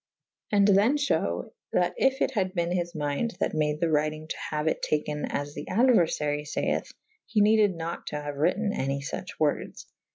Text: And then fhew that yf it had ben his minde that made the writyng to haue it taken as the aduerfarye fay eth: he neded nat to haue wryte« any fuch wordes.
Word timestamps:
And 0.51 0.67
then 0.67 0.97
fhew 0.97 1.51
that 1.73 1.93
yf 1.99 2.21
it 2.21 2.31
had 2.31 2.55
ben 2.55 2.71
his 2.71 2.95
minde 2.95 3.35
that 3.39 3.53
made 3.53 3.79
the 3.79 3.85
writyng 3.85 4.29
to 4.29 4.35
haue 4.49 4.65
it 4.65 4.81
taken 4.81 5.25
as 5.25 5.53
the 5.53 5.65
aduerfarye 5.65 6.49
fay 6.51 6.71
eth: 6.71 6.91
he 7.27 7.39
neded 7.39 7.75
nat 7.75 8.07
to 8.07 8.19
haue 8.19 8.33
wryte« 8.33 8.71
any 8.75 9.01
fuch 9.01 9.27
wordes. 9.39 9.85